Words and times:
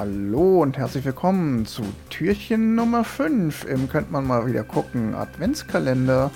Hallo 0.00 0.62
und 0.62 0.78
herzlich 0.78 1.04
willkommen 1.04 1.66
zu 1.66 1.82
Türchen 2.08 2.76
Nummer 2.76 3.02
5 3.02 3.64
im 3.64 3.88
Könnt 3.88 4.12
man 4.12 4.24
mal 4.24 4.46
wieder 4.46 4.62
gucken 4.62 5.12
Adventskalender. 5.16 6.30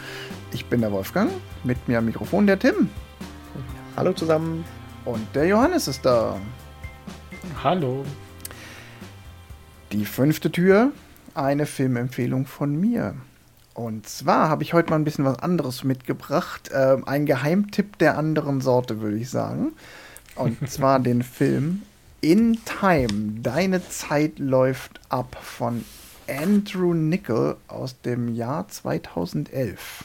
Ich 0.53 0.67
bin 0.67 0.81
der 0.81 0.91
Wolfgang, 0.91 1.31
mit 1.63 1.87
mir 1.87 1.99
am 1.99 2.07
Mikrofon 2.07 2.49
der 2.49 2.59
Tim. 2.59 2.89
Hallo 3.97 4.15
zusammen. 4.15 4.65
Und 5.05 5.25
der 5.37 5.47
Johannes 5.47 5.87
ist 5.87 6.05
da. 6.05 6.41
Hallo. 7.63 8.05
Die 9.93 10.07
fünfte 10.07 10.51
Tür, 10.51 10.91
eine 11.35 11.65
Filmempfehlung 11.65 12.47
von 12.47 12.75
mir. 12.75 13.15
Und 13.75 14.09
zwar 14.09 14.49
habe 14.49 14.65
ich 14.65 14.73
heute 14.73 14.91
mal 14.91 14.97
ein 14.97 15.05
bisschen 15.05 15.25
was 15.25 15.39
anderes 15.39 15.85
mitgebracht. 15.85 16.73
Äh, 16.73 16.97
ein 17.07 17.27
Geheimtipp 17.27 17.97
der 17.99 18.19
anderen 18.19 18.61
Sorte, 18.61 19.01
würde 19.01 19.19
ich 19.19 19.31
sagen. 19.31 19.71
Und 20.35 20.59
zwar 20.69 20.99
den 20.99 21.23
Film 21.23 21.83
In 22.23 22.59
Time. 22.65 23.41
Deine 23.43 23.87
Zeit 23.89 24.39
läuft 24.39 25.01
ab 25.11 25.37
von 25.43 25.85
Andrew 26.27 26.95
Nickel 26.95 27.57
aus 27.69 28.01
dem 28.01 28.35
Jahr 28.35 28.69
2011. 28.69 30.05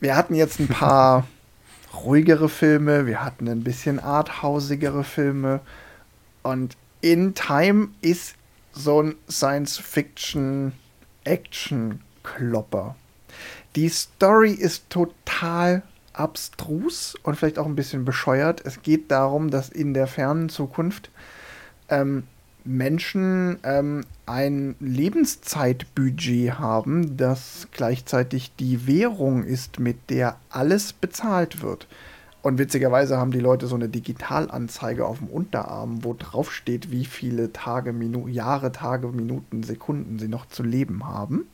Wir 0.00 0.16
hatten 0.16 0.34
jetzt 0.34 0.58
ein 0.58 0.68
paar 0.68 1.26
ruhigere 1.94 2.48
Filme, 2.48 3.06
wir 3.06 3.24
hatten 3.24 3.48
ein 3.48 3.62
bisschen 3.62 4.00
arthausigere 4.00 5.04
Filme 5.04 5.60
und 6.42 6.76
In 7.00 7.34
Time 7.34 7.88
ist 8.00 8.34
so 8.72 9.02
ein 9.02 9.14
Science-Fiction- 9.30 10.72
Action-Klopper. 11.24 12.96
Die 13.76 13.88
Story 13.88 14.52
ist 14.52 14.90
total 14.90 15.82
abstrus 16.12 17.14
und 17.22 17.36
vielleicht 17.36 17.58
auch 17.58 17.66
ein 17.66 17.76
bisschen 17.76 18.04
bescheuert. 18.04 18.62
Es 18.64 18.82
geht 18.82 19.10
darum, 19.10 19.50
dass 19.50 19.68
in 19.68 19.94
der 19.94 20.06
fernen 20.06 20.48
Zukunft 20.48 21.10
ähm, 21.88 22.24
Menschen 22.64 23.58
ähm, 23.64 24.04
ein 24.26 24.76
Lebenszeitbudget 24.80 26.58
haben, 26.58 27.16
das 27.16 27.68
gleichzeitig 27.72 28.54
die 28.56 28.86
Währung 28.86 29.44
ist, 29.44 29.80
mit 29.80 30.10
der 30.10 30.36
alles 30.50 30.92
bezahlt 30.92 31.62
wird. 31.62 31.88
Und 32.42 32.58
witzigerweise 32.58 33.18
haben 33.18 33.30
die 33.30 33.40
Leute 33.40 33.68
so 33.68 33.76
eine 33.76 33.88
Digitalanzeige 33.88 35.06
auf 35.06 35.18
dem 35.18 35.28
Unterarm, 35.28 36.02
wo 36.02 36.14
drauf 36.14 36.52
steht, 36.52 36.90
wie 36.90 37.04
viele 37.04 37.52
Tage, 37.52 37.92
Minu 37.92 38.26
Jahre, 38.26 38.72
Tage, 38.72 39.08
Minuten, 39.08 39.62
Sekunden 39.62 40.18
sie 40.18 40.28
noch 40.28 40.46
zu 40.46 40.64
leben 40.64 41.06
haben. 41.06 41.46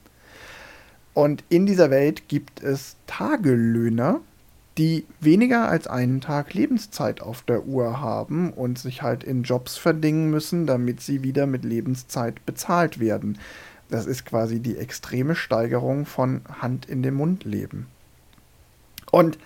Und 1.12 1.44
in 1.50 1.66
dieser 1.66 1.90
Welt 1.90 2.28
gibt 2.28 2.62
es 2.62 2.96
Tagelöhner, 3.06 4.20
die 4.78 5.04
weniger 5.20 5.68
als 5.68 5.88
einen 5.88 6.20
Tag 6.20 6.54
Lebenszeit 6.54 7.20
auf 7.20 7.42
der 7.42 7.66
Uhr 7.66 8.00
haben 8.00 8.52
und 8.52 8.78
sich 8.78 9.02
halt 9.02 9.24
in 9.24 9.42
Jobs 9.42 9.76
verdingen 9.76 10.30
müssen, 10.30 10.66
damit 10.66 11.00
sie 11.00 11.24
wieder 11.24 11.46
mit 11.46 11.64
Lebenszeit 11.64 12.46
bezahlt 12.46 13.00
werden. 13.00 13.38
Das 13.90 14.06
ist 14.06 14.24
quasi 14.24 14.60
die 14.60 14.76
extreme 14.76 15.34
Steigerung 15.34 16.06
von 16.06 16.42
Hand 16.62 16.86
in 16.86 17.02
den 17.02 17.14
Mund 17.14 17.44
leben. 17.44 17.88
Und 19.10 19.38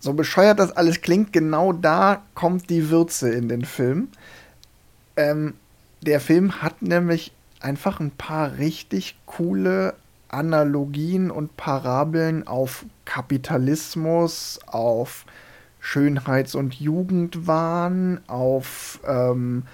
so 0.00 0.12
bescheuert 0.12 0.58
das 0.58 0.72
alles 0.72 1.00
klingt, 1.00 1.32
genau 1.32 1.72
da 1.72 2.22
kommt 2.34 2.68
die 2.68 2.90
Würze 2.90 3.30
in 3.30 3.48
den 3.48 3.64
Film. 3.64 4.08
Ähm, 5.16 5.54
der 6.02 6.20
Film 6.20 6.60
hat 6.60 6.82
nämlich 6.82 7.32
einfach 7.60 8.00
ein 8.00 8.10
paar 8.10 8.58
richtig 8.58 9.16
coole 9.24 9.94
Analogien 10.32 11.30
und 11.30 11.56
Parabeln 11.56 12.46
auf 12.46 12.84
Kapitalismus, 13.04 14.58
auf 14.66 15.24
Schönheits- 15.80 16.54
und 16.54 16.74
Jugendwahn, 16.74 18.20
auf 18.26 19.00
ähm, 19.06 19.64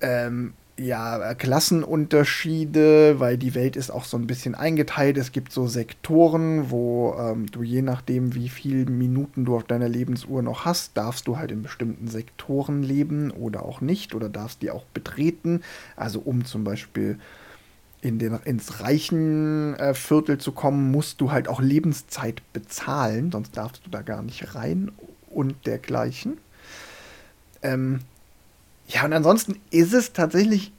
ähm, 0.00 0.54
ja, 0.78 1.34
Klassenunterschiede, 1.34 3.18
weil 3.18 3.36
die 3.36 3.54
Welt 3.54 3.76
ist 3.76 3.90
auch 3.90 4.04
so 4.04 4.16
ein 4.16 4.26
bisschen 4.26 4.54
eingeteilt. 4.54 5.18
Es 5.18 5.32
gibt 5.32 5.52
so 5.52 5.66
Sektoren, 5.66 6.70
wo 6.70 7.16
ähm, 7.18 7.50
du 7.50 7.62
je 7.62 7.82
nachdem, 7.82 8.34
wie 8.34 8.48
viele 8.48 8.88
Minuten 8.90 9.44
du 9.44 9.56
auf 9.56 9.64
deiner 9.64 9.88
Lebensuhr 9.88 10.40
noch 10.42 10.64
hast, 10.64 10.96
darfst 10.96 11.26
du 11.26 11.36
halt 11.36 11.50
in 11.50 11.62
bestimmten 11.62 12.06
Sektoren 12.06 12.82
leben 12.82 13.30
oder 13.32 13.64
auch 13.64 13.80
nicht 13.80 14.14
oder 14.14 14.28
darfst 14.28 14.62
die 14.62 14.70
auch 14.70 14.84
betreten. 14.94 15.62
Also 15.96 16.20
um 16.20 16.44
zum 16.44 16.62
Beispiel 16.62 17.18
in 18.00 18.18
den, 18.18 18.38
ins 18.44 18.80
reichen 18.80 19.74
äh, 19.74 19.94
Viertel 19.94 20.38
zu 20.38 20.52
kommen, 20.52 20.90
musst 20.90 21.20
du 21.20 21.32
halt 21.32 21.48
auch 21.48 21.60
Lebenszeit 21.60 22.42
bezahlen, 22.52 23.32
sonst 23.32 23.56
darfst 23.56 23.84
du 23.84 23.90
da 23.90 24.02
gar 24.02 24.22
nicht 24.22 24.54
rein 24.54 24.92
und 25.30 25.66
dergleichen. 25.66 26.38
Ähm, 27.62 28.00
ja, 28.86 29.04
und 29.04 29.12
ansonsten 29.12 29.58
ist 29.70 29.92
es 29.92 30.12
tatsächlich, 30.12 30.72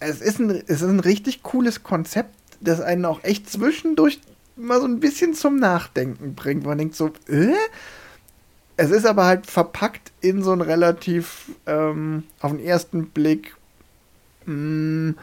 es 0.00 0.20
ist 0.20 0.38
ein, 0.38 0.50
es 0.50 0.82
ist 0.82 0.82
ein 0.82 1.00
richtig 1.00 1.42
cooles 1.42 1.82
Konzept, 1.82 2.34
das 2.60 2.80
einen 2.80 3.04
auch 3.04 3.24
echt 3.24 3.50
zwischendurch 3.50 4.20
mal 4.56 4.80
so 4.80 4.86
ein 4.86 5.00
bisschen 5.00 5.34
zum 5.34 5.56
Nachdenken 5.56 6.34
bringt. 6.34 6.64
Man 6.64 6.78
denkt 6.78 6.94
so, 6.94 7.10
äh? 7.28 7.54
Es 8.76 8.90
ist 8.90 9.06
aber 9.06 9.26
halt 9.26 9.46
verpackt 9.46 10.12
in 10.22 10.42
so 10.42 10.52
ein 10.52 10.62
relativ, 10.62 11.50
ähm, 11.66 12.24
auf 12.40 12.52
den 12.52 12.60
ersten 12.60 13.10
Blick, 13.10 13.54
mh, 14.46 14.54
mm, 14.54 15.18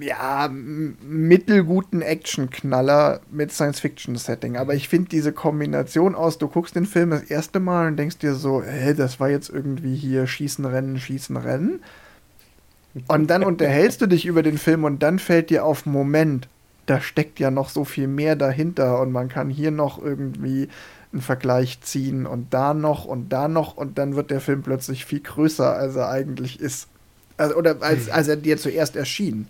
ja, 0.00 0.48
mittelguten 0.48 2.02
Actionknaller 2.02 3.20
mit 3.30 3.52
Science-Fiction-Setting. 3.52 4.56
Aber 4.56 4.74
ich 4.74 4.88
finde 4.88 5.08
diese 5.08 5.32
Kombination 5.32 6.14
aus, 6.14 6.38
du 6.38 6.48
guckst 6.48 6.76
den 6.76 6.86
Film 6.86 7.10
das 7.10 7.22
erste 7.22 7.60
Mal 7.60 7.88
und 7.88 7.96
denkst 7.96 8.18
dir 8.18 8.34
so, 8.34 8.62
hä, 8.62 8.94
das 8.94 9.20
war 9.20 9.30
jetzt 9.30 9.48
irgendwie 9.48 9.94
hier 9.94 10.26
Schießen, 10.26 10.64
Rennen, 10.64 10.98
Schießen, 10.98 11.36
Rennen. 11.36 11.80
Und 13.08 13.28
dann 13.28 13.42
unterhältst 13.44 14.00
du 14.00 14.06
dich 14.06 14.26
über 14.26 14.42
den 14.42 14.58
Film 14.58 14.84
und 14.84 15.02
dann 15.02 15.18
fällt 15.18 15.50
dir 15.50 15.64
auf, 15.64 15.86
Moment, 15.86 16.48
da 16.86 17.00
steckt 17.00 17.40
ja 17.40 17.50
noch 17.50 17.68
so 17.68 17.84
viel 17.84 18.08
mehr 18.08 18.36
dahinter 18.36 19.00
und 19.00 19.12
man 19.12 19.28
kann 19.28 19.48
hier 19.48 19.70
noch 19.70 20.02
irgendwie 20.02 20.68
einen 21.12 21.22
Vergleich 21.22 21.80
ziehen 21.80 22.26
und 22.26 22.52
da 22.52 22.74
noch 22.74 23.04
und 23.04 23.32
da 23.32 23.48
noch 23.48 23.76
und 23.76 23.98
dann 23.98 24.16
wird 24.16 24.30
der 24.30 24.40
Film 24.40 24.62
plötzlich 24.62 25.04
viel 25.04 25.20
größer, 25.20 25.74
als 25.74 25.96
er 25.96 26.10
eigentlich 26.10 26.60
ist. 26.60 26.88
Also, 27.36 27.56
oder 27.56 27.76
als, 27.80 28.08
als 28.10 28.28
er 28.28 28.36
dir 28.36 28.58
zuerst 28.58 28.96
erschien. 28.96 29.48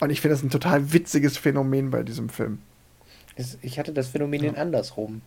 Und 0.00 0.10
ich 0.10 0.20
finde 0.20 0.34
das 0.34 0.42
ein 0.42 0.50
total 0.50 0.92
witziges 0.92 1.36
Phänomen 1.36 1.90
bei 1.90 2.02
diesem 2.02 2.28
Film. 2.28 2.58
Ich 3.62 3.78
hatte 3.78 3.92
das 3.92 4.08
Phänomen 4.08 4.42
ja. 4.42 4.52
andersrum. 4.54 5.22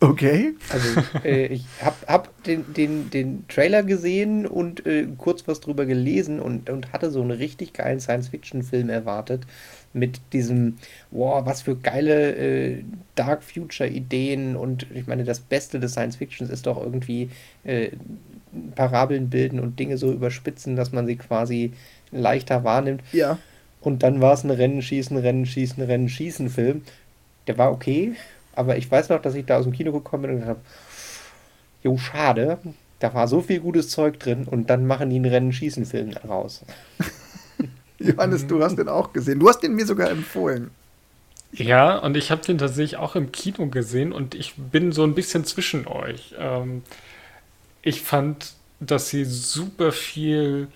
Okay. 0.00 0.54
Also 0.70 1.02
äh, 1.24 1.46
ich 1.46 1.64
habe 1.82 1.96
hab 2.06 2.42
den, 2.44 2.72
den, 2.72 3.10
den 3.10 3.44
Trailer 3.48 3.82
gesehen 3.82 4.46
und 4.46 4.86
äh, 4.86 5.06
kurz 5.16 5.46
was 5.48 5.60
drüber 5.60 5.86
gelesen 5.86 6.40
und, 6.40 6.70
und 6.70 6.92
hatte 6.92 7.10
so 7.10 7.20
einen 7.20 7.32
richtig 7.32 7.72
geilen 7.72 8.00
Science-Fiction-Film 8.00 8.88
erwartet 8.88 9.42
mit 9.92 10.20
diesem, 10.32 10.76
wow, 11.10 11.44
was 11.44 11.62
für 11.62 11.76
geile 11.76 12.36
äh, 12.36 12.84
Dark 13.14 13.42
Future-Ideen 13.42 14.54
und 14.54 14.86
ich 14.94 15.06
meine, 15.06 15.24
das 15.24 15.40
Beste 15.40 15.80
des 15.80 15.92
Science-Fictions 15.92 16.50
ist 16.50 16.66
doch 16.66 16.80
irgendwie 16.80 17.30
äh, 17.64 17.90
Parabeln 18.76 19.30
bilden 19.30 19.58
und 19.58 19.78
Dinge 19.78 19.98
so 19.98 20.12
überspitzen, 20.12 20.76
dass 20.76 20.92
man 20.92 21.06
sie 21.06 21.16
quasi 21.16 21.72
leichter 22.10 22.64
wahrnimmt. 22.64 23.02
Ja. 23.12 23.38
Und 23.80 24.02
dann 24.02 24.20
war 24.20 24.32
es 24.32 24.44
ein 24.44 24.50
Rennen, 24.50 24.82
Schießen, 24.82 25.16
Rennen, 25.16 25.46
Schießen, 25.46 25.82
Rennen, 25.82 26.08
Schießen-Film. 26.08 26.82
Der 27.46 27.58
war 27.58 27.72
okay, 27.72 28.14
aber 28.54 28.76
ich 28.76 28.90
weiß 28.90 29.08
noch, 29.08 29.22
dass 29.22 29.34
ich 29.34 29.46
da 29.46 29.58
aus 29.58 29.64
dem 29.64 29.72
Kino 29.72 29.92
gekommen 29.92 30.22
bin 30.22 30.30
und 30.32 30.40
gesagt 30.40 30.58
habe, 30.58 30.68
jo, 31.82 31.96
schade, 31.96 32.58
da 32.98 33.14
war 33.14 33.28
so 33.28 33.40
viel 33.40 33.60
gutes 33.60 33.88
Zeug 33.88 34.18
drin 34.18 34.44
und 34.44 34.68
dann 34.68 34.86
machen 34.86 35.10
die 35.10 35.16
einen 35.16 35.26
Rennen-Schießen-Film 35.26 36.12
raus. 36.28 36.62
Johannes, 37.98 38.46
du 38.46 38.62
hast 38.62 38.76
den 38.76 38.88
auch 38.88 39.12
gesehen. 39.12 39.38
Du 39.38 39.48
hast 39.48 39.60
den 39.60 39.74
mir 39.74 39.86
sogar 39.86 40.10
empfohlen. 40.10 40.70
Ja, 41.52 41.98
und 41.98 42.16
ich 42.16 42.30
habe 42.30 42.42
den 42.42 42.58
tatsächlich 42.58 42.96
auch 42.96 43.16
im 43.16 43.32
Kino 43.32 43.66
gesehen 43.66 44.12
und 44.12 44.34
ich 44.34 44.54
bin 44.56 44.92
so 44.92 45.04
ein 45.04 45.14
bisschen 45.14 45.44
zwischen 45.44 45.86
euch. 45.86 46.34
Ähm, 46.38 46.82
ich 47.82 48.02
fand, 48.02 48.52
dass 48.80 49.08
sie 49.08 49.24
super 49.24 49.92
viel 49.92 50.68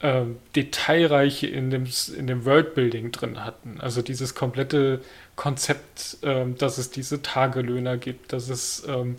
äh, 0.00 0.22
Detailreiche 0.54 1.46
in 1.46 1.70
dem, 1.70 1.86
in 2.16 2.26
dem 2.26 2.44
Worldbuilding 2.44 3.12
drin 3.12 3.44
hatten. 3.44 3.80
Also 3.80 4.02
dieses 4.02 4.34
komplette 4.34 5.00
Konzept, 5.36 6.18
äh, 6.22 6.46
dass 6.56 6.78
es 6.78 6.90
diese 6.90 7.22
Tagelöhner 7.22 7.96
gibt, 7.96 8.32
dass 8.32 8.48
es 8.48 8.84
ähm, 8.86 9.16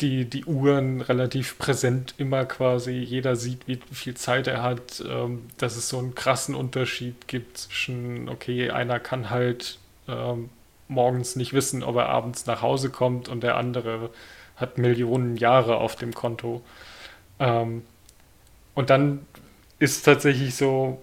die, 0.00 0.24
die 0.24 0.44
Uhren 0.44 1.00
relativ 1.00 1.58
präsent 1.58 2.14
immer 2.18 2.44
quasi, 2.44 2.92
jeder 2.92 3.36
sieht, 3.36 3.66
wie 3.68 3.78
viel 3.92 4.14
Zeit 4.14 4.46
er 4.46 4.62
hat, 4.62 5.02
ähm, 5.08 5.42
dass 5.58 5.76
es 5.76 5.88
so 5.88 5.98
einen 5.98 6.14
krassen 6.14 6.54
Unterschied 6.54 7.28
gibt 7.28 7.58
zwischen, 7.58 8.28
okay, 8.28 8.70
einer 8.70 8.98
kann 8.98 9.30
halt 9.30 9.78
ähm, 10.08 10.50
morgens 10.88 11.36
nicht 11.36 11.52
wissen, 11.52 11.82
ob 11.82 11.96
er 11.96 12.08
abends 12.08 12.46
nach 12.46 12.62
Hause 12.62 12.90
kommt 12.90 13.28
und 13.28 13.42
der 13.42 13.56
andere 13.56 14.10
hat 14.56 14.78
Millionen 14.78 15.36
Jahre 15.36 15.76
auf 15.76 15.96
dem 15.96 16.12
Konto. 16.12 16.62
Ähm, 17.38 17.82
und 18.74 18.90
dann 18.90 19.26
ist 19.84 20.02
tatsächlich 20.02 20.54
so, 20.54 21.00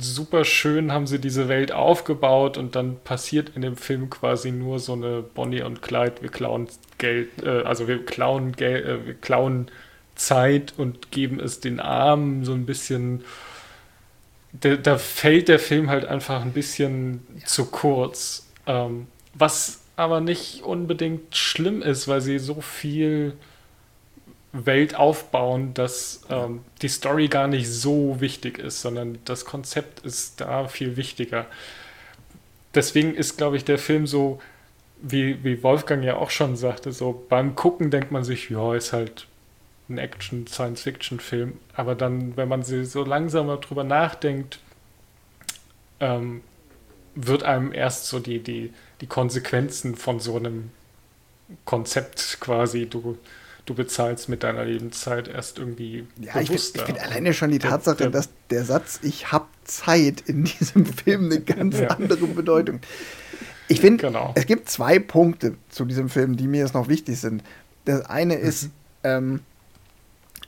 super 0.00 0.44
schön 0.44 0.92
haben 0.92 1.06
sie 1.06 1.18
diese 1.18 1.48
Welt 1.48 1.72
aufgebaut 1.72 2.56
und 2.56 2.74
dann 2.74 2.96
passiert 3.04 3.52
in 3.54 3.62
dem 3.62 3.76
Film 3.76 4.10
quasi 4.10 4.50
nur 4.50 4.78
so 4.78 4.94
eine 4.94 5.22
Bonnie 5.22 5.62
und 5.62 5.82
Clyde, 5.82 6.22
wir 6.22 6.30
klauen 6.30 6.68
Geld, 6.98 7.28
äh, 7.42 7.62
also 7.62 7.86
wir 7.88 8.04
klauen 8.04 8.52
Geld, 8.52 8.84
äh, 8.84 9.06
wir 9.06 9.14
klauen 9.14 9.70
Zeit 10.14 10.74
und 10.76 11.10
geben 11.10 11.40
es 11.40 11.60
den 11.60 11.80
Armen 11.80 12.44
so 12.44 12.52
ein 12.52 12.66
bisschen. 12.66 13.24
Da, 14.52 14.76
da 14.76 14.98
fällt 14.98 15.48
der 15.48 15.58
Film 15.58 15.90
halt 15.90 16.04
einfach 16.04 16.42
ein 16.42 16.52
bisschen 16.52 17.26
ja. 17.40 17.46
zu 17.46 17.66
kurz. 17.66 18.46
Ähm, 18.66 19.08
was 19.34 19.82
aber 19.96 20.20
nicht 20.20 20.62
unbedingt 20.62 21.36
schlimm 21.36 21.82
ist, 21.82 22.06
weil 22.06 22.20
sie 22.20 22.38
so 22.38 22.60
viel 22.60 23.34
Welt 24.54 24.94
aufbauen, 24.94 25.74
dass 25.74 26.22
ähm, 26.30 26.60
die 26.80 26.88
Story 26.88 27.26
gar 27.26 27.48
nicht 27.48 27.68
so 27.68 28.20
wichtig 28.20 28.58
ist, 28.58 28.80
sondern 28.80 29.18
das 29.24 29.44
Konzept 29.44 30.00
ist 30.00 30.40
da 30.40 30.68
viel 30.68 30.96
wichtiger. 30.96 31.46
Deswegen 32.72 33.14
ist, 33.14 33.36
glaube 33.36 33.56
ich, 33.56 33.64
der 33.64 33.78
Film 33.78 34.06
so, 34.06 34.40
wie, 35.02 35.42
wie 35.42 35.62
Wolfgang 35.64 36.04
ja 36.04 36.16
auch 36.16 36.30
schon 36.30 36.56
sagte, 36.56 36.92
so 36.92 37.26
beim 37.28 37.56
Gucken 37.56 37.90
denkt 37.90 38.12
man 38.12 38.22
sich, 38.22 38.48
ja, 38.48 38.74
ist 38.74 38.92
halt 38.92 39.26
ein 39.88 39.98
Action-Science-Fiction-Film. 39.98 41.58
Aber 41.74 41.96
dann, 41.96 42.36
wenn 42.36 42.48
man 42.48 42.62
so 42.62 43.04
langsam 43.04 43.48
drüber 43.60 43.82
nachdenkt, 43.82 44.60
ähm, 45.98 46.42
wird 47.16 47.42
einem 47.42 47.72
erst 47.72 48.06
so 48.06 48.20
die, 48.20 48.38
die, 48.38 48.72
die 49.00 49.06
Konsequenzen 49.08 49.96
von 49.96 50.20
so 50.20 50.36
einem 50.36 50.70
Konzept 51.64 52.38
quasi, 52.40 52.86
du 52.86 53.18
du 53.66 53.74
bezahlst 53.74 54.28
mit 54.28 54.42
deiner 54.42 54.64
Lebenszeit 54.64 55.28
erst 55.28 55.58
irgendwie 55.58 56.06
ja, 56.20 56.32
bewusster. 56.32 56.80
Ich 56.80 56.84
finde 56.86 57.00
find 57.00 57.12
alleine 57.12 57.34
schon 57.34 57.50
die 57.50 57.58
Tatsache, 57.58 57.96
der, 57.96 58.10
der, 58.10 58.20
dass 58.20 58.28
der 58.50 58.64
Satz 58.64 59.00
ich 59.02 59.32
habe 59.32 59.46
Zeit 59.64 60.22
in 60.26 60.44
diesem 60.44 60.86
Film 61.04 61.26
eine 61.26 61.40
ganz 61.40 61.78
ja. 61.78 61.88
andere 61.88 62.26
Bedeutung. 62.26 62.80
Ich 63.68 63.80
finde, 63.80 64.06
genau. 64.06 64.32
es 64.34 64.46
gibt 64.46 64.68
zwei 64.68 64.98
Punkte 64.98 65.54
zu 65.70 65.86
diesem 65.86 66.10
Film, 66.10 66.36
die 66.36 66.46
mir 66.46 66.60
jetzt 66.60 66.74
noch 66.74 66.88
wichtig 66.88 67.18
sind. 67.18 67.42
Das 67.86 68.04
eine 68.06 68.34
ist, 68.34 68.64
mhm. 68.64 68.70
ähm, 69.04 69.40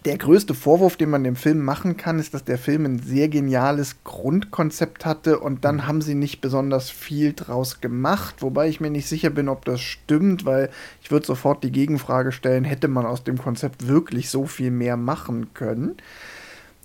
der 0.07 0.19
größte 0.19 0.55
Vorwurf, 0.55 0.97
den 0.97 1.11
man 1.11 1.25
dem 1.25 1.35
Film 1.35 1.65
machen 1.65 1.97
kann, 1.97 2.21
ist, 2.21 2.33
dass 2.33 2.45
der 2.45 2.59
Film 2.59 2.85
ein 2.87 3.01
sehr 3.01 3.29
geniales 3.29 3.97
Grundkonzept 4.05 5.05
hatte 5.05 5.41
und 5.41 5.65
dann 5.65 5.77
mhm. 5.77 5.87
haben 5.89 6.01
sie 6.01 6.15
nicht 6.15 6.41
besonders 6.41 6.91
viel 6.91 7.33
draus 7.33 7.81
gemacht, 7.81 8.37
wobei 8.41 8.69
ich 8.69 8.81
mir 8.81 8.91
nicht 8.91 9.09
sicher 9.09 9.31
bin, 9.31 9.49
ob 9.49 9.65
das 9.65 9.81
stimmt, 9.81 10.45
weil 10.45 10.71
ich 11.03 11.11
würde 11.11 11.27
sofort 11.27 11.65
die 11.65 11.73
Gegenfrage 11.73 12.31
stellen, 12.31 12.63
hätte 12.63 12.87
man 12.87 13.05
aus 13.05 13.25
dem 13.25 13.37
Konzept 13.37 13.89
wirklich 13.89 14.31
so 14.31 14.47
viel 14.47 14.71
mehr 14.71 14.97
machen 14.97 15.53
können? 15.55 15.97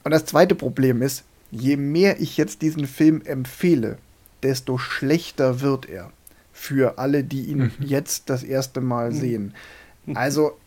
Und 0.03 0.11
das 0.11 0.25
zweite 0.25 0.55
Problem 0.55 1.03
ist, 1.03 1.23
je 1.51 1.77
mehr 1.77 2.19
ich 2.19 2.37
jetzt 2.37 2.63
diesen 2.63 2.87
Film 2.87 3.21
empfehle, 3.23 3.99
desto 4.41 4.79
schlechter 4.79 5.61
wird 5.61 5.87
er 5.87 6.11
für 6.51 6.97
alle, 6.97 7.23
die 7.23 7.45
ihn 7.45 7.59
mhm. 7.59 7.71
jetzt 7.79 8.31
das 8.31 8.41
erste 8.41 8.81
Mal 8.81 9.11
mhm. 9.11 9.15
sehen. 9.15 9.53
Also 10.15 10.57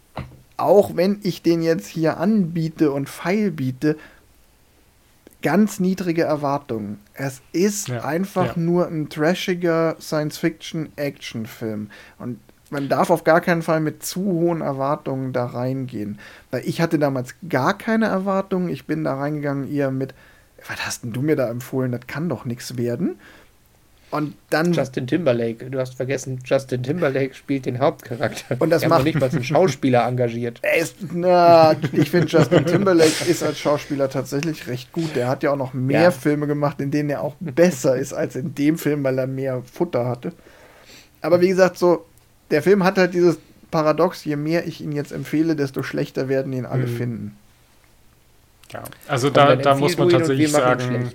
auch 0.64 0.96
wenn 0.96 1.20
ich 1.22 1.42
den 1.42 1.62
jetzt 1.62 1.86
hier 1.86 2.18
anbiete 2.18 2.90
und 2.90 3.08
feilbiete, 3.08 3.96
ganz 5.42 5.78
niedrige 5.78 6.22
Erwartungen. 6.22 7.00
Es 7.12 7.42
ist 7.52 7.88
ja, 7.88 8.02
einfach 8.02 8.56
ja. 8.56 8.62
nur 8.62 8.88
ein 8.88 9.10
trashiger 9.10 9.96
Science-Fiction-Action-Film. 10.00 11.90
Und 12.18 12.40
man 12.70 12.88
darf 12.88 13.10
auf 13.10 13.24
gar 13.24 13.42
keinen 13.42 13.60
Fall 13.62 13.80
mit 13.80 14.02
zu 14.02 14.24
hohen 14.24 14.62
Erwartungen 14.62 15.34
da 15.34 15.44
reingehen. 15.44 16.18
Weil 16.50 16.66
ich 16.66 16.80
hatte 16.80 16.98
damals 16.98 17.34
gar 17.48 17.76
keine 17.76 18.06
Erwartungen. 18.06 18.70
Ich 18.70 18.86
bin 18.86 19.04
da 19.04 19.16
reingegangen 19.16 19.70
eher 19.70 19.90
mit, 19.90 20.14
was 20.66 20.84
hast 20.86 21.04
denn 21.04 21.12
du 21.12 21.20
mir 21.20 21.36
da 21.36 21.50
empfohlen? 21.50 21.92
Das 21.92 22.06
kann 22.06 22.30
doch 22.30 22.46
nichts 22.46 22.78
werden. 22.78 23.18
Und 24.14 24.34
dann. 24.48 24.72
Justin 24.72 25.08
Timberlake, 25.08 25.68
du 25.70 25.80
hast 25.80 25.96
vergessen, 25.96 26.38
Justin 26.44 26.84
Timberlake 26.84 27.34
spielt 27.34 27.66
den 27.66 27.80
Hauptcharakter. 27.80 28.54
Und 28.60 28.70
das 28.70 28.82
Die 28.82 28.88
macht 28.88 29.02
nicht 29.02 29.18
mal 29.18 29.28
einen 29.28 29.42
Schauspieler 29.42 30.06
engagiert. 30.06 30.60
Ist, 30.80 30.98
na, 31.12 31.74
ich 31.90 32.10
finde, 32.10 32.28
Justin 32.28 32.64
Timberlake 32.64 33.28
ist 33.28 33.42
als 33.42 33.58
Schauspieler 33.58 34.08
tatsächlich 34.08 34.68
recht 34.68 34.92
gut. 34.92 35.16
Der 35.16 35.26
hat 35.26 35.42
ja 35.42 35.50
auch 35.50 35.56
noch 35.56 35.74
mehr 35.74 36.02
ja. 36.02 36.10
Filme 36.12 36.46
gemacht, 36.46 36.80
in 36.80 36.92
denen 36.92 37.10
er 37.10 37.22
auch 37.22 37.34
besser 37.40 37.96
ist 37.96 38.12
als 38.12 38.36
in 38.36 38.54
dem 38.54 38.78
Film, 38.78 39.02
weil 39.02 39.18
er 39.18 39.26
mehr 39.26 39.62
Futter 39.72 40.06
hatte. 40.06 40.30
Aber 41.20 41.40
wie 41.40 41.48
gesagt, 41.48 41.76
so, 41.76 42.06
der 42.52 42.62
Film 42.62 42.84
hat 42.84 42.98
halt 42.98 43.14
dieses 43.14 43.36
Paradox, 43.72 44.24
je 44.24 44.36
mehr 44.36 44.64
ich 44.64 44.80
ihn 44.80 44.92
jetzt 44.92 45.10
empfehle, 45.10 45.56
desto 45.56 45.82
schlechter 45.82 46.28
werden 46.28 46.52
ihn 46.52 46.66
alle 46.66 46.86
mhm. 46.86 46.96
finden. 46.96 47.36
Ja, 48.72 48.84
also 49.08 49.28
da, 49.30 49.56
da 49.56 49.74
muss 49.74 49.98
man 49.98 50.08
tatsächlich 50.08 50.52
sagen. 50.52 51.10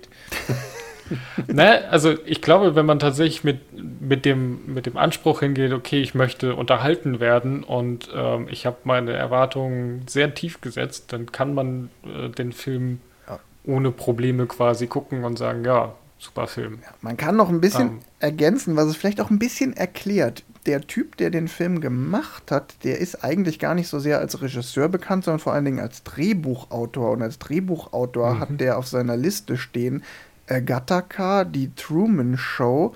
ne, 1.47 1.88
also 1.89 2.15
ich 2.25 2.41
glaube, 2.41 2.75
wenn 2.75 2.85
man 2.85 3.00
tatsächlich 3.00 3.44
mit, 3.44 3.59
mit, 4.01 4.25
dem, 4.25 4.73
mit 4.73 4.85
dem 4.85 4.97
Anspruch 4.97 5.41
hingeht, 5.41 5.73
okay, 5.73 6.01
ich 6.01 6.15
möchte 6.15 6.56
unterhalten 6.56 7.19
werden 7.19 7.63
und 7.63 8.09
ähm, 8.15 8.47
ich 8.50 8.65
habe 8.65 8.77
meine 8.83 9.13
Erwartungen 9.13 10.03
sehr 10.07 10.33
tief 10.33 10.61
gesetzt, 10.61 11.11
dann 11.13 11.31
kann 11.31 11.53
man 11.53 11.89
äh, 12.03 12.29
den 12.29 12.53
Film 12.53 13.00
ja. 13.27 13.39
ohne 13.65 13.91
Probleme 13.91 14.45
quasi 14.45 14.88
gucken 14.88 15.23
und 15.23 15.38
sagen, 15.38 15.63
ja, 15.65 15.94
super 16.19 16.47
Film. 16.47 16.79
Ja, 16.83 16.94
man 17.01 17.17
kann 17.17 17.35
noch 17.35 17.50
ein 17.50 17.61
bisschen 17.61 17.88
ähm, 17.88 18.00
ergänzen, 18.19 18.75
was 18.75 18.88
es 18.88 18.97
vielleicht 18.97 19.21
auch 19.21 19.29
ein 19.29 19.39
bisschen 19.39 19.75
erklärt. 19.75 20.44
Der 20.65 20.81
Typ, 20.81 21.15
der 21.15 21.29
den 21.29 21.47
Film 21.47 21.79
gemacht 21.79 22.51
hat, 22.51 22.83
der 22.83 23.00
ist 23.00 23.23
eigentlich 23.23 23.57
gar 23.57 23.73
nicht 23.73 23.88
so 23.88 23.97
sehr 23.97 24.19
als 24.19 24.41
Regisseur 24.41 24.89
bekannt, 24.89 25.23
sondern 25.23 25.39
vor 25.39 25.53
allen 25.53 25.65
Dingen 25.65 25.79
als 25.79 26.03
Drehbuchautor. 26.03 27.11
Und 27.11 27.21
als 27.21 27.39
Drehbuchautor 27.39 28.35
mhm. 28.35 28.39
hat 28.39 28.50
der 28.59 28.77
auf 28.77 28.88
seiner 28.88 29.15
Liste 29.15 29.57
stehen 29.57 30.03
Gattaca, 30.49 31.43
die 31.43 31.73
Truman 31.75 32.37
Show, 32.37 32.95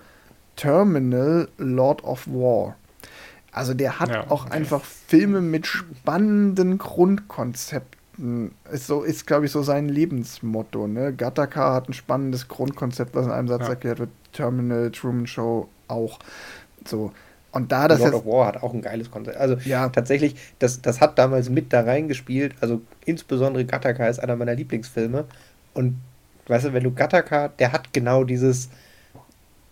Terminal, 0.55 1.47
Lord 1.57 2.03
of 2.03 2.27
War. 2.27 2.75
Also 3.51 3.73
der 3.73 3.99
hat 3.99 4.09
ja, 4.09 4.31
auch 4.31 4.45
okay. 4.45 4.53
einfach 4.53 4.83
Filme 4.83 5.41
mit 5.41 5.67
spannenden 5.67 6.79
Grundkonzepten. 6.79 8.51
Ist 8.71 8.87
so 8.87 9.03
ist 9.03 9.27
glaube 9.27 9.45
ich 9.45 9.51
so 9.51 9.61
sein 9.61 9.89
Lebensmotto. 9.89 10.87
Ne? 10.87 11.13
Gattaca 11.13 11.73
hat 11.73 11.89
ein 11.89 11.93
spannendes 11.93 12.47
Grundkonzept, 12.47 13.15
was 13.15 13.25
in 13.25 13.31
einem 13.31 13.47
Satz 13.47 13.63
ja. 13.63 13.69
erklärt 13.69 13.99
wird. 13.99 14.09
Terminal, 14.33 14.91
Truman 14.91 15.27
Show 15.27 15.69
auch. 15.87 16.19
So. 16.85 17.11
Und 17.51 17.71
da 17.71 17.87
das 17.87 17.99
Lord 17.99 18.15
of 18.15 18.25
War 18.25 18.47
hat 18.47 18.63
auch 18.63 18.73
ein 18.73 18.81
geiles 18.81 19.11
Konzept. 19.11 19.37
Also 19.37 19.57
ja. 19.65 19.87
tatsächlich, 19.89 20.35
das, 20.57 20.81
das 20.81 20.99
hat 20.99 21.19
damals 21.19 21.49
mit 21.49 21.71
da 21.71 21.81
reingespielt. 21.81 22.55
Also 22.61 22.81
insbesondere 23.05 23.63
Gattaca 23.63 24.07
ist 24.07 24.17
einer 24.17 24.35
meiner 24.35 24.55
Lieblingsfilme. 24.55 25.25
Und 25.75 25.99
Weißt 26.47 26.65
du, 26.65 26.73
wenn 26.73 26.83
du 26.83 26.91
Gattaca, 26.91 27.47
der 27.47 27.71
hat 27.71 27.93
genau 27.93 28.23
dieses, 28.23 28.69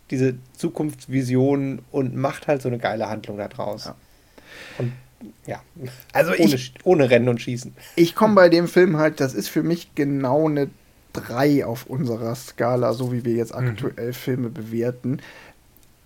diese 0.10 0.36
Zukunftsvision 0.58 1.80
und 1.92 2.16
macht 2.16 2.48
halt 2.48 2.62
so 2.62 2.70
eine 2.70 2.78
geile 2.78 3.10
Handlung 3.10 3.38
da 3.38 3.48
draus. 3.48 3.86
Ja. 3.86 3.96
Und 4.78 4.94
ja, 5.46 5.62
also 6.14 6.32
ohne, 6.32 6.56
ich, 6.56 6.74
ohne 6.84 7.10
Rennen 7.10 7.30
und 7.30 7.42
Schießen. 7.42 7.76
Ich 7.96 8.16
komme 8.16 8.36
bei 8.36 8.50
dem 8.50 8.68
Film 8.68 8.98
halt, 8.98 9.20
das 9.20 9.34
ist 9.34 9.50
für 9.50 9.64
mich 9.64 9.94
genau 9.96 10.48
eine 10.48 10.70
3 11.14 11.66
auf 11.66 11.86
unserer 11.86 12.34
Skala, 12.36 12.94
so 12.94 13.12
wie 13.12 13.26
wir 13.26 13.34
jetzt 13.34 13.56
mhm. 13.56 13.68
aktuell 13.68 14.08
mhm. 14.08 14.14
Filme 14.14 14.50
bewerten. 14.50 15.20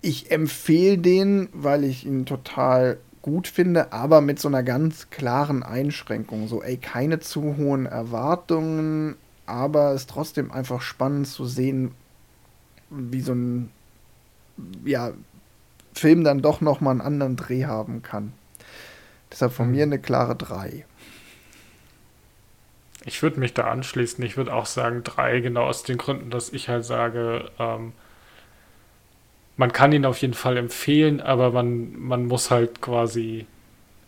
Ich 0.02 0.30
empfehle 0.30 0.98
den, 0.98 1.48
weil 1.52 1.84
ich 1.84 2.06
ihn 2.06 2.26
total 2.26 2.98
gut 3.22 3.48
finde, 3.48 3.92
aber 3.92 4.20
mit 4.20 4.38
so 4.38 4.48
einer 4.48 4.62
ganz 4.62 5.10
klaren 5.10 5.62
Einschränkung. 5.62 6.46
So, 6.46 6.62
ey, 6.62 6.76
keine 6.76 7.18
zu 7.18 7.56
hohen 7.56 7.86
Erwartungen, 7.86 9.16
aber 9.46 9.92
es 9.92 10.02
ist 10.02 10.10
trotzdem 10.10 10.50
einfach 10.50 10.82
spannend 10.82 11.28
zu 11.28 11.46
sehen, 11.46 11.94
wie 12.90 13.20
so 13.20 13.32
ein 13.32 13.70
ja, 14.84 15.12
Film 15.94 16.24
dann 16.24 16.42
doch 16.42 16.60
noch 16.60 16.80
mal 16.80 16.90
einen 16.90 17.00
anderen 17.00 17.36
Dreh 17.36 17.64
haben 17.64 18.02
kann. 18.02 18.32
Deshalb 19.30 19.52
von 19.52 19.66
mhm. 19.66 19.72
mir 19.72 19.82
eine 19.84 19.98
klare 19.98 20.36
3. 20.36 20.84
Ich 23.04 23.22
würde 23.22 23.38
mich 23.38 23.54
da 23.54 23.70
anschließen. 23.70 24.22
Ich 24.24 24.36
würde 24.36 24.52
auch 24.52 24.66
sagen 24.66 25.04
3, 25.04 25.40
genau 25.40 25.64
aus 25.64 25.84
den 25.84 25.96
Gründen, 25.96 26.30
dass 26.30 26.52
ich 26.52 26.68
halt 26.68 26.84
sage, 26.84 27.50
ähm, 27.58 27.92
man 29.56 29.72
kann 29.72 29.92
ihn 29.92 30.04
auf 30.04 30.18
jeden 30.18 30.34
Fall 30.34 30.56
empfehlen, 30.56 31.20
aber 31.20 31.50
man, 31.50 31.98
man 31.98 32.26
muss 32.26 32.50
halt 32.50 32.82
quasi 32.82 33.46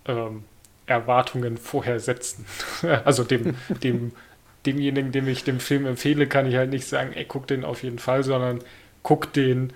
ähm, 0.05 0.45
Erwartungen 0.87 1.57
vorher 1.57 2.01
setzen. 2.01 2.45
also 3.05 3.25
dem, 3.25 3.55
dem 3.83 4.13
demjenigen, 4.73 5.13
dem 5.13 5.29
ich 5.29 5.45
den 5.45 5.61
Film 5.61 5.87
empfehle, 5.87 6.27
kann 6.27 6.47
ich 6.47 6.57
halt 6.57 6.71
nicht 6.71 6.87
sagen, 6.87 7.13
ey, 7.15 7.25
guck 7.27 7.47
den 7.47 7.65
auf 7.65 7.83
jeden 7.83 7.99
Fall, 7.99 8.25
sondern 8.25 8.61
guck 9.03 9.33
den, 9.33 9.73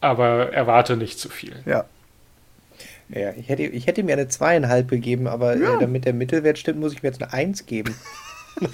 aber 0.00 0.52
erwarte 0.52 0.96
nicht 0.96 1.18
zu 1.18 1.28
viel. 1.28 1.54
Ja. 1.66 1.84
Ja, 3.08 3.32
ich 3.36 3.48
hätte, 3.48 3.62
ich 3.62 3.86
hätte 3.86 4.02
mir 4.02 4.14
eine 4.14 4.26
zweieinhalb 4.28 4.88
gegeben, 4.88 5.28
aber 5.28 5.54
äh, 5.54 5.60
ja. 5.60 5.76
äh, 5.76 5.80
damit 5.80 6.04
der 6.04 6.12
Mittelwert 6.12 6.58
stimmt, 6.58 6.80
muss 6.80 6.92
ich 6.92 7.02
mir 7.02 7.10
jetzt 7.10 7.22
eine 7.22 7.32
Eins 7.32 7.66
geben. 7.66 7.94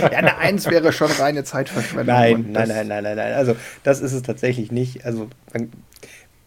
ja, 0.00 0.18
eine 0.18 0.38
Eins 0.38 0.68
wäre 0.68 0.92
schon 0.92 1.10
reine 1.12 1.44
Zeitverschwendung. 1.44 2.14
Nein, 2.14 2.46
nein, 2.50 2.68
nein, 2.68 2.88
nein, 2.88 3.04
nein, 3.04 3.16
nein. 3.16 3.32
Also 3.34 3.54
das 3.84 4.00
ist 4.00 4.12
es 4.12 4.22
tatsächlich 4.22 4.72
nicht. 4.72 5.04
Also 5.04 5.28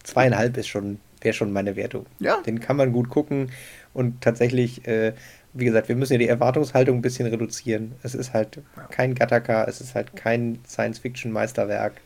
zweieinhalb 0.02 0.56
ist 0.58 0.68
schon, 0.68 1.00
wäre 1.22 1.32
schon 1.32 1.52
meine 1.52 1.74
Wertung. 1.74 2.04
Ja. 2.18 2.42
Den 2.42 2.60
kann 2.60 2.76
man 2.76 2.92
gut 2.92 3.08
gucken 3.08 3.50
und 3.94 4.20
tatsächlich 4.20 4.86
äh, 4.86 5.14
wie 5.54 5.64
gesagt, 5.66 5.88
wir 5.88 5.96
müssen 5.96 6.14
ja 6.14 6.18
die 6.18 6.28
Erwartungshaltung 6.28 6.98
ein 6.98 7.02
bisschen 7.02 7.26
reduzieren. 7.28 7.92
Es 8.02 8.14
ist 8.14 8.32
halt 8.32 8.60
kein 8.90 9.14
Gattaca, 9.14 9.64
es 9.64 9.80
ist 9.80 9.94
halt 9.94 10.16
kein 10.16 10.58
Science-Fiction-Meisterwerk. 10.66 12.00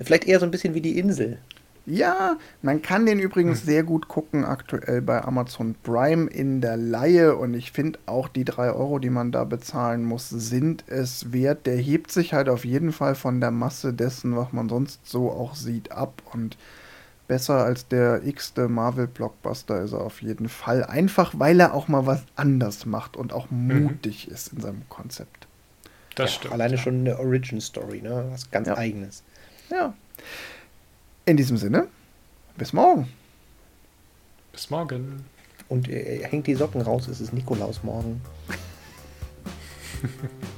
Vielleicht 0.00 0.24
eher 0.26 0.40
so 0.40 0.46
ein 0.46 0.50
bisschen 0.50 0.74
wie 0.74 0.80
die 0.80 0.98
Insel. 0.98 1.38
ja, 1.86 2.38
man 2.62 2.80
kann 2.82 3.04
den 3.06 3.18
übrigens 3.18 3.60
Hm. 3.60 3.66
sehr 3.66 3.82
gut 3.84 4.08
gucken, 4.08 4.44
aktuell 4.44 5.02
bei 5.02 5.22
Amazon 5.22 5.74
Prime 5.82 6.30
in 6.30 6.60
der 6.62 6.76
Laie. 6.78 7.36
Und 7.36 7.52
ich 7.54 7.72
finde 7.72 7.98
auch 8.06 8.28
die 8.28 8.44
3 8.44 8.70
Euro, 8.72 8.98
die 8.98 9.10
man 9.10 9.32
da 9.32 9.44
bezahlen 9.44 10.02
muss, 10.04 10.30
sind 10.30 10.84
es 10.88 11.32
wert. 11.32 11.66
Der 11.66 11.76
hebt 11.76 12.10
sich 12.10 12.32
halt 12.32 12.48
auf 12.48 12.64
jeden 12.64 12.92
Fall 12.92 13.14
von 13.14 13.40
der 13.40 13.50
Masse 13.50 13.92
dessen, 13.92 14.34
was 14.36 14.52
man 14.52 14.68
sonst 14.70 15.06
so 15.06 15.30
auch 15.30 15.54
sieht, 15.54 15.92
ab. 15.92 16.22
Und 16.32 16.56
besser 17.26 17.64
als 17.64 17.88
der 17.88 18.24
x-te 18.24 18.68
Marvel-Blockbuster 18.68 19.82
ist 19.82 19.92
er 19.92 20.00
auf 20.02 20.22
jeden 20.22 20.48
Fall. 20.48 20.84
Einfach, 20.84 21.34
weil 21.36 21.58
er 21.60 21.74
auch 21.74 21.88
mal 21.88 22.06
was 22.06 22.22
anders 22.36 22.86
macht 22.86 23.16
und 23.16 23.32
auch 23.32 23.50
mutig 23.50 24.28
ist 24.28 24.52
in 24.52 24.60
seinem 24.60 24.88
Konzept. 24.88 25.46
Das 26.14 26.30
Ja, 26.30 26.36
stimmt. 26.36 26.54
Alleine 26.54 26.76
ja. 26.76 26.80
schon 26.80 27.00
eine 27.00 27.18
Origin-Story, 27.18 28.02
ne? 28.02 28.26
Was 28.30 28.50
ganz 28.50 28.68
Ja. 28.68 28.76
Eigenes. 28.76 29.22
Ja. 29.70 29.94
In 31.26 31.36
diesem 31.36 31.56
Sinne, 31.56 31.88
bis 32.56 32.72
morgen. 32.72 33.08
Bis 34.52 34.70
morgen. 34.70 35.24
Und 35.68 35.88
äh, 35.88 36.22
hängt 36.24 36.46
die 36.46 36.54
Socken 36.54 36.82
raus, 36.82 37.08
es 37.08 37.20
ist 37.20 37.32
Nikolaus 37.32 37.82
morgen. 37.82 38.20